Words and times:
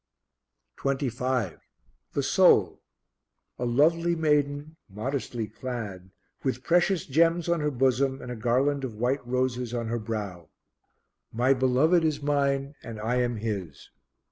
25. 0.77 1.59
The 2.13 2.23
Soul. 2.23 2.81
A 3.59 3.65
lovely 3.65 4.15
maiden, 4.15 4.75
modestly 4.89 5.45
clad, 5.45 6.09
with 6.43 6.63
precious 6.63 7.05
gems 7.05 7.47
on 7.47 7.59
her 7.59 7.69
bosom 7.69 8.19
and 8.19 8.31
a 8.31 8.35
garland 8.35 8.83
of 8.83 8.95
white 8.95 9.23
roses 9.27 9.75
on 9.75 9.89
her 9.89 9.99
brow: 9.99 10.49
"My 11.31 11.53
Beloved 11.53 12.03
is 12.03 12.19
mine 12.19 12.73
and 12.81 12.99
I 12.99 13.17
am 13.17 13.35
His." 13.35 13.91